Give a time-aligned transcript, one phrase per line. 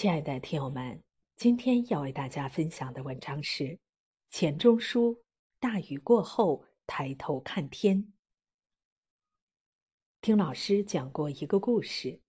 [0.00, 1.02] 亲爱的听友们，
[1.34, 3.76] 今天要为大家分享的文章是
[4.30, 5.24] 钱钟书：
[5.58, 8.12] 大雨过后，抬头看天。
[10.20, 12.20] 听老师讲过一个故事，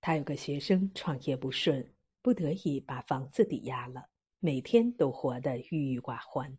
[0.00, 1.92] 他有个学生创业不顺，
[2.22, 4.08] 不得已把房子抵押了，
[4.40, 6.56] 每天都活得郁郁寡欢。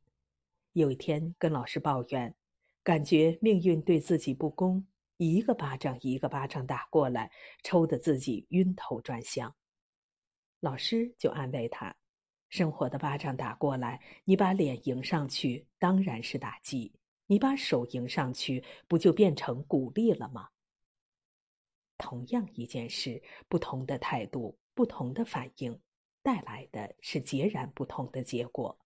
[0.73, 2.35] 有一天跟老师抱怨，
[2.83, 4.85] 感觉命运对自己不公，
[5.17, 7.31] 一个巴掌一个巴掌打过来，
[7.63, 9.55] 抽得自己晕头转向。
[10.59, 11.95] 老师就安慰他
[12.49, 16.91] ：“生活的巴掌打过来，你把脸迎上去，当然是打击；
[17.27, 20.49] 你把手迎上去，不就变成鼓励了吗？”
[21.97, 25.79] 同样一件事，不同的态度，不同的反应，
[26.21, 28.77] 带来的是截然不同的结果。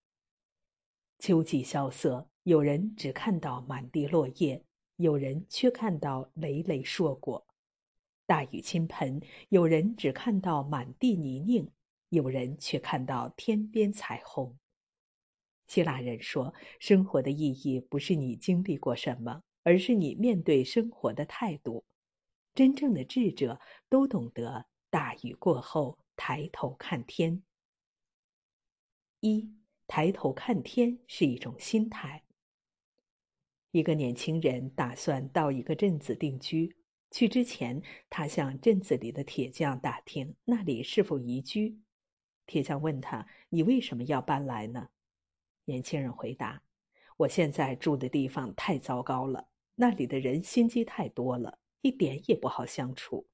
[1.19, 4.63] 秋季萧瑟，有人只看到满地落叶，
[4.97, 7.47] 有人却看到累累硕果。
[8.25, 11.67] 大雨倾盆，有人只看到满地泥泞，
[12.09, 14.57] 有人却看到天边彩虹。
[15.67, 21.83] 希腊人说：“生活的意义不是你经历过什么，而是你面对生活的态度。”
[22.53, 27.41] 真正的智者都懂得大雨过后抬头看天。
[29.21, 29.51] 一
[29.87, 32.23] 抬头看天是一种心态。
[33.71, 36.75] 一个年轻人打算到一个镇子定居。
[37.13, 41.79] 去之前，他向镇子里的铁匠打听那里是否宜居。
[42.47, 44.89] 铁匠问他：“你为什么要搬来呢？”
[45.65, 46.63] 年轻人回答
[47.15, 53.27] ：“我现在住的地方太糟糕了，那里的人心机太多了，一点也不好相处，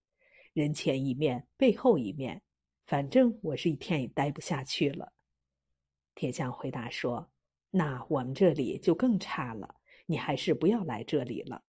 [0.51, 2.41] 人前一面，背后一面，
[2.85, 5.13] 反正我是一天也待不下去了。”
[6.15, 7.31] 铁匠回答说
[7.71, 11.63] ：“那我们这里就更差了，你还是不要来这里了。”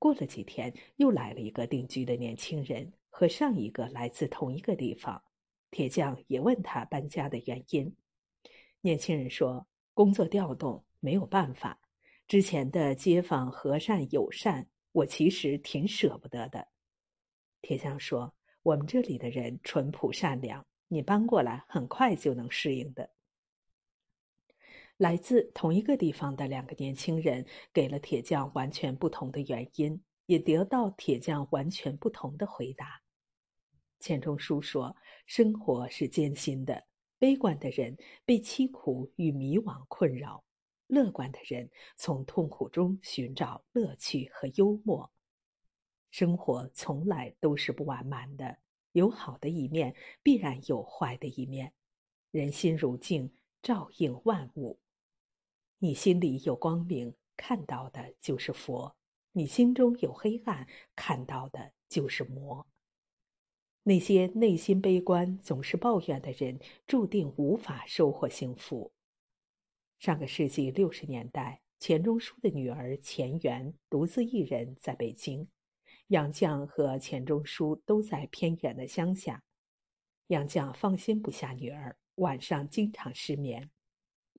[0.00, 5.22] 过了几天，又来了一个定居的年轻人，和上一个来自同一个地方。
[5.70, 7.94] 铁匠也问他搬家的原因。
[8.80, 11.78] 年轻人说：“工作调动，没有办法。
[12.26, 16.66] 之前的街坊和善友善，我其实挺舍不得的。”
[17.60, 18.34] 铁匠说
[18.64, 23.10] ：“我们这里的人淳朴善良，你搬过来很快就能适应的。”
[25.00, 33.00] 来自同一个地方的两个年轻人给了铁匠完全不同的原因，也得到铁匠完全不同的回答。
[33.98, 34.94] 钱钟书说
[35.24, 36.84] ：“生活是艰辛的，
[37.18, 37.96] 悲观的人
[38.26, 40.44] 被凄苦与迷惘困扰，
[40.86, 45.10] 乐观的人从痛苦中寻找乐趣和幽默。
[46.10, 48.54] 生活从来都是不完满的，
[48.92, 51.72] 有好的一面，必然有坏的一面。
[52.30, 53.32] 人心如镜，
[53.62, 54.78] 照应万物。”
[55.82, 58.94] 你心里有光明，看到的就是佛；
[59.32, 62.66] 你心中有黑暗，看到的就是魔。
[63.82, 68.92] 那些内心悲观、总是抱怨的人，注定无法收获幸福。
[69.98, 75.48] 上个世纪六十年代，钱钟书的女儿钱媛独自一人在北京，
[76.08, 79.42] 杨绛和钱钟书都在偏远的乡下。
[80.26, 83.70] 杨绛放心不下女儿，晚上经常失眠。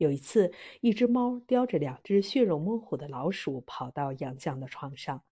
[0.01, 0.51] 有一次，
[0.81, 5.23] 一只猫叼着两只血肉模糊的老鼠跑到杨绛的床上，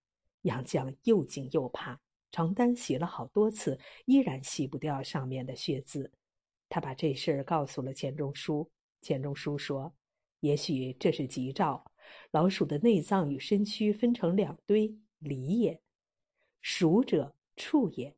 [0.43, 1.99] 杨绛又惊又怕，
[2.31, 6.11] 床单洗了好多次，依然洗不掉上面的血渍。
[6.69, 8.69] 他把这事儿告诉了钱钟书，
[9.01, 9.91] 钱钟书说
[10.41, 11.83] ：“也许这是吉兆，
[12.29, 15.81] 老鼠的内脏与身躯分成两堆，离也，
[16.61, 18.15] 鼠者畜也，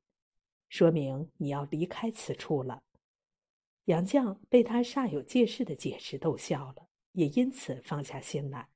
[0.67, 2.83] 说明你要离开此处了。”
[3.85, 8.69] 杨绛被他煞有介事的解释逗笑了，也因此放下心来。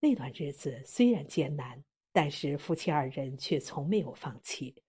[0.00, 4.82] 那段日子虽然艰难，但是夫妻二人却从没有放弃，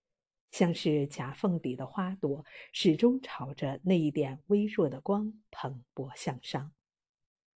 [0.51, 6.71] 像是夹缝里的花朵，始终朝着那一点微弱的光蓬勃向上。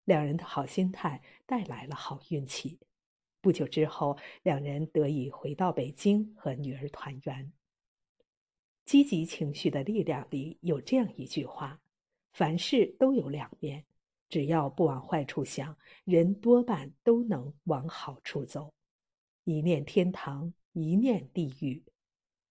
[0.04, 2.78] 两人的好心态带来了好运气，
[3.40, 7.52] 不久之后，两人得以回到北京和女儿团圆。
[8.90, 11.80] 积极情绪的力量里有这样一句话
[12.34, 13.84] ：“凡事都有两面，
[14.28, 18.74] 只要不往坏处想，人多半都能往好处走。
[19.44, 21.80] 一念天堂，一念地狱。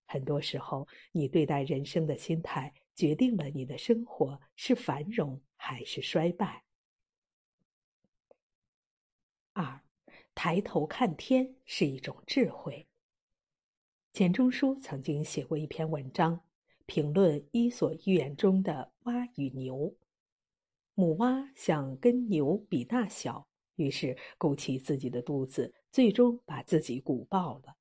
[0.05, 6.63] 很多时候，你对待人生的心态，决定了你的生活是繁荣还是衰败。”
[9.51, 9.81] 二，
[10.33, 12.87] 抬头看天是一种智慧。
[14.11, 16.41] 钱钟书曾经写过一篇文章，
[16.85, 19.95] 评论《伊索寓言》中的蛙与牛。
[20.93, 27.77] 母蛙想跟牛比大小，于是鼓起自己的肚子，最终把自己鼓爆了。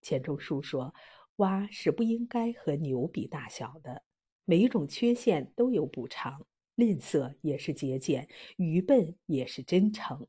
[0.00, 0.94] 钱钟书说
[1.36, 4.04] ：“蛙是不应该和牛比大小的，
[4.44, 8.26] 每一种缺陷都有补偿，吝啬也是节俭，
[8.56, 10.26] 愚笨也是真诚。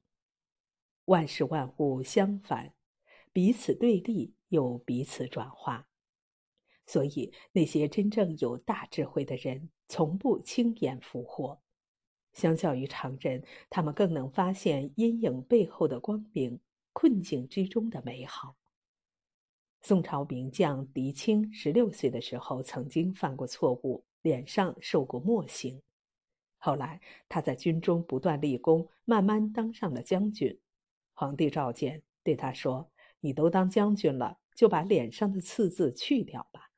[1.06, 2.73] 万事万物相反，
[3.31, 5.86] 彼此对立又彼此转化。
[6.86, 11.59] 所以，那些真正有大智慧的人，从不轻言俘获。
[12.33, 16.59] 相较于常人，他们更能发现阴影背后的光明，
[16.94, 18.56] 困境之中的美好。
[19.81, 25.81] 宋朝名将狄青十六岁的时候，曾经犯过错误，脸上受过墨刑。
[26.57, 30.59] 后来，他在军中不断立功，慢慢当上了将军。
[31.13, 36.71] 皇帝召见，对他说：“你都当将军了，就把脸上的刺字去掉吧。”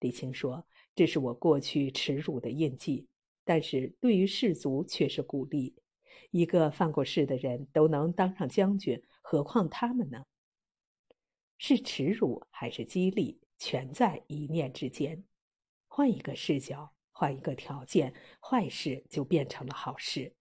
[0.00, 3.08] 李青说：“这是我过去耻辱的印记，
[3.44, 5.76] 但是对于士卒却是鼓励。
[6.30, 10.24] 一个犯过事的人都能当上将军，何况他们呢？
[11.58, 15.22] 是耻辱还是激励，全在一念之间。
[15.86, 20.34] 换一个视角，换一个条件，坏事就变成了好事。”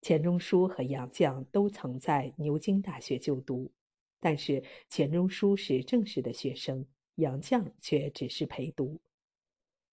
[0.00, 3.72] 钱钟书和杨绛都曾在牛津大学就读，
[4.20, 6.86] 但是钱钟书是正式的学生。
[7.16, 9.00] 杨绛却只是陪读。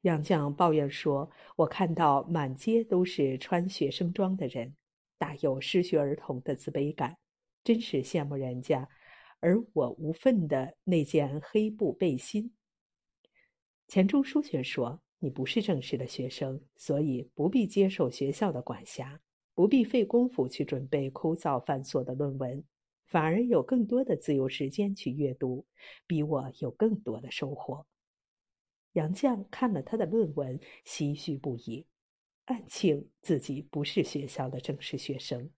[0.01, 4.75] 杨绛抱怨说：“我看到满街都是穿学生装的人，
[5.17, 7.17] 大有失学儿童的自卑感，
[7.63, 8.85] 真是羡慕人家，
[9.39, 12.53] 而我无份的那件黑布背心。”
[13.87, 19.17] 钱钟书却说：“你不是正式的学生，所以不必接受学校的管辖，
[19.53, 22.61] 不必费功夫去准备枯燥繁琐的论文。”
[23.05, 25.65] 反而有更多的自由时间去阅读，
[26.07, 27.85] 比我有更多的收获。
[28.93, 31.85] 杨绛看了他的论文，唏嘘不已，
[32.45, 35.49] 暗庆自己不是学校的正式学生。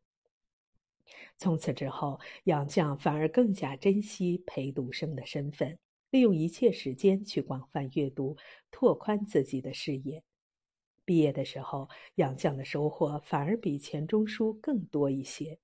[1.37, 5.77] 从此之后，杨绛反而更加珍惜陪读生的身份，
[6.11, 8.37] 利用一切时间去广泛阅读，
[8.71, 10.23] 拓宽自己的视野。
[11.03, 15.59] 毕业的时候，杨绛的收获反而比钱钟书更多一些。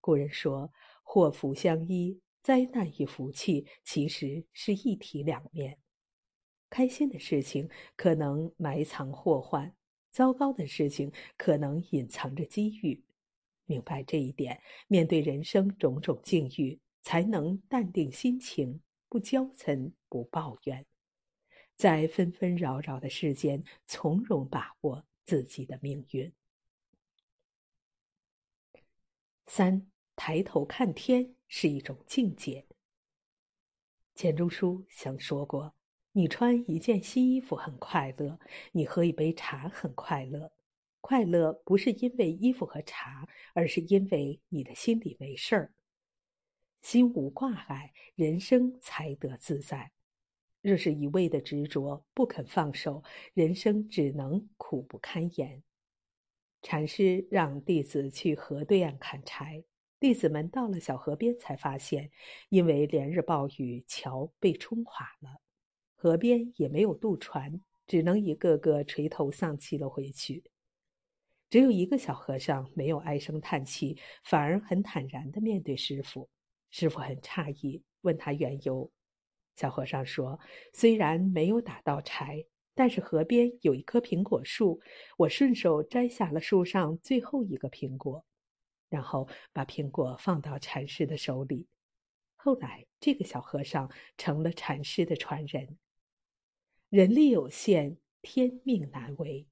[0.00, 0.72] 古人说。
[1.10, 5.78] 祸福相依，灾难与福气其实是一体两面。
[6.68, 7.66] 开心的事情
[7.96, 9.74] 可能埋藏祸患，
[10.10, 13.02] 糟糕的事情可能隐藏着机遇。
[13.64, 20.84] 明白这一点，面对人生种种境遇，才能淡定心情，不骄嗔，不抱怨，
[21.74, 26.30] 在纷纷扰扰的世间，从容把握自己的命运。
[29.46, 29.90] 三。
[30.18, 32.66] 抬头看天是一种境界。
[34.16, 35.72] 钱钟书曾说过
[36.10, 38.36] ：“你穿一件新衣服很快乐，
[38.72, 40.50] 你喝一杯茶很快乐。
[41.00, 45.72] 快乐不是因为衣服和茶，而是因为你的心里没事儿，
[46.82, 49.92] 心无挂碍，人生才得自在。
[50.60, 53.04] 若是一味的执着，不肯放手，
[53.34, 55.62] 人生只能苦不堪言。”
[56.60, 59.62] 禅师让弟子去河对岸砍柴。
[60.00, 62.10] 弟子们到了小河边，才发现，
[62.50, 65.40] 因为连日暴雨，桥被冲垮了，
[65.96, 70.44] 河边也没有渡船，只能一个个垂头丧气的回去。
[71.50, 76.28] 只有一个小和尚没有唉声叹气，反而很坦然的面对师傅。
[76.70, 78.88] 师傅很诧异，问他缘由。
[79.56, 80.38] 小和尚说
[80.72, 84.80] ：“虽然没有打到柴，但是河边有一棵苹果树，
[85.16, 88.24] 我顺手摘下了树上最后一个苹果。”
[88.88, 91.66] 然后把苹果放到禅师的手里。
[92.36, 95.76] 后来，这个小和尚成了禅师的传人。
[96.88, 99.46] 人力有限，天命难违。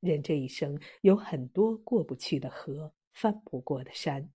[0.00, 4.30] 人这一生有很多过不去的河，翻不过的山。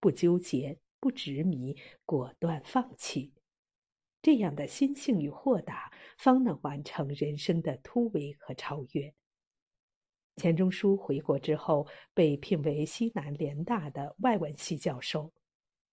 [0.00, 1.76] 不纠结，不执迷，
[2.06, 3.34] 果断放弃，
[4.22, 9.14] 这样的心性与豁达，方能完成人生的突围和超越。
[10.40, 15.30] 钱钟书回国之后，被聘为西南联大的外文系教授。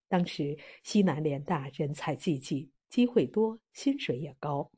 [0.07, 4.71] 当时西南联大人才济济，机会多，薪水也高。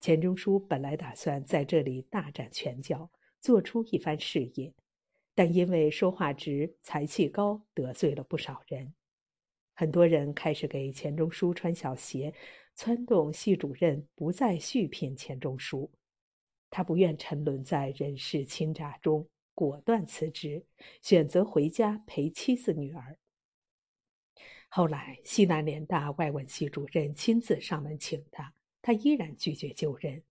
[0.00, 3.08] 钱钟书本来打算在这里大展拳脚，
[3.40, 4.74] 做出一番事业，
[5.36, 8.92] 但因为说话直、才气高，得罪了不少人。
[9.72, 12.34] 很多人开始给钱钟书穿小鞋，
[12.76, 15.88] 撺动系主任不再续聘钱钟书。
[16.74, 20.64] 他不愿沉沦在人世倾轧中，果断辞职，
[21.02, 23.18] 选择回家陪妻子女儿。
[24.70, 30.22] 后来，西南联大外文系主任亲自上门请他，他依然拒绝就任。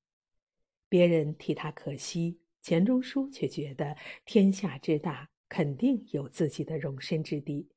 [0.90, 3.96] 别人替他可惜，钱钟书却觉得
[4.26, 7.70] 天下之大，肯定有自己的容身之地。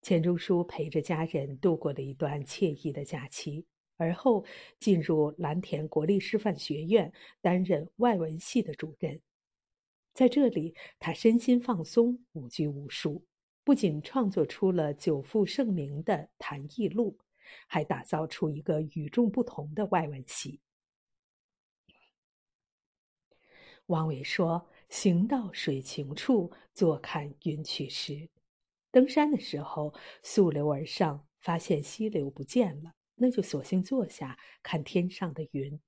[0.00, 3.66] 钱钟书陪着家人度过了一段惬意的假期。
[3.98, 4.46] 而后
[4.80, 7.12] 进入蓝田国立师范学院
[7.42, 9.20] 担任外文系的主任。
[10.14, 13.22] 在这里，他身心放松，无拘无束，
[13.62, 17.18] 不仅创作出了久负盛名的《谈艺录》，
[17.66, 20.60] 还打造出一个与众不同的外文系。
[23.86, 28.28] 王维说：“行到水穷处，坐看云起时。”
[28.90, 35.78] 登山的时候，溯流而上，发现溪流不见了，那就索性坐下看天上的云，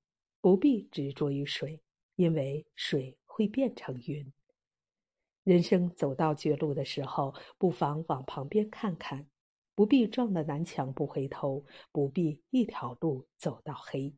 [0.41, 1.81] 不必执着于水，
[2.15, 4.31] 因为水会变成云。
[5.43, 9.27] 人生走到绝路的时候，不妨往旁边看看，
[9.73, 14.13] 不必撞了南墙不回头，不必一条路走到黑，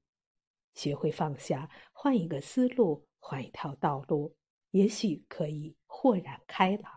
[0.74, 3.08] 学会放下，换一个思路。
[3.25, 4.36] 换一条道路，
[4.72, 6.91] 也许可以豁然开朗。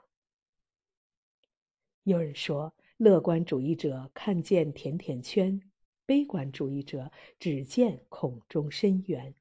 [2.02, 5.62] 有人说，乐观主义者看见甜甜圈，
[6.06, 9.34] 悲观主义者只见孔中深渊。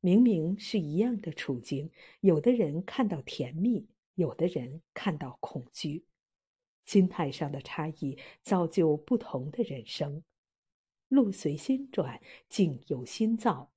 [0.00, 6.04] 明明是一样的处境，有的人看到甜蜜，有的人看到恐惧。
[6.84, 10.22] 心态上的差异，造就不同的人生。
[11.08, 13.70] 路随心转，境由心造。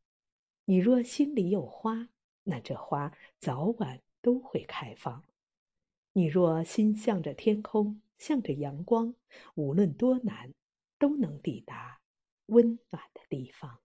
[0.65, 2.09] 你若心里有花。
[2.47, 5.23] 那这花早晚都会开放。
[6.13, 9.15] 你若心向着天空，向着阳光，
[9.55, 10.53] 无论多难，
[10.97, 11.99] 都能抵达
[12.47, 13.79] 温暖的地方。